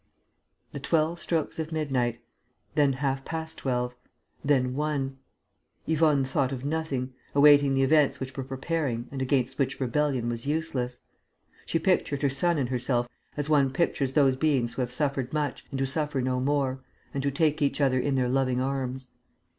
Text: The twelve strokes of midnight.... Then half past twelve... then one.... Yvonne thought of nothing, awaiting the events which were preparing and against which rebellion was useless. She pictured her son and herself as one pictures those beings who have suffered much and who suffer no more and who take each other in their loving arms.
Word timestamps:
The 0.71 0.79
twelve 0.79 1.21
strokes 1.21 1.59
of 1.59 1.71
midnight.... 1.71 2.21
Then 2.73 2.93
half 2.93 3.23
past 3.23 3.59
twelve... 3.59 3.95
then 4.43 4.73
one.... 4.73 5.19
Yvonne 5.85 6.23
thought 6.25 6.51
of 6.51 6.65
nothing, 6.65 7.13
awaiting 7.35 7.75
the 7.75 7.83
events 7.83 8.19
which 8.19 8.35
were 8.35 8.43
preparing 8.43 9.07
and 9.11 9.21
against 9.21 9.59
which 9.59 9.79
rebellion 9.79 10.27
was 10.27 10.47
useless. 10.47 11.01
She 11.67 11.77
pictured 11.77 12.23
her 12.23 12.29
son 12.31 12.57
and 12.57 12.69
herself 12.69 13.07
as 13.37 13.47
one 13.47 13.69
pictures 13.71 14.13
those 14.13 14.35
beings 14.35 14.73
who 14.73 14.81
have 14.81 14.91
suffered 14.91 15.33
much 15.33 15.65
and 15.69 15.79
who 15.79 15.85
suffer 15.85 16.19
no 16.19 16.39
more 16.39 16.79
and 17.13 17.23
who 17.23 17.29
take 17.29 17.61
each 17.61 17.79
other 17.79 17.99
in 17.99 18.15
their 18.15 18.27
loving 18.27 18.59
arms. 18.59 19.09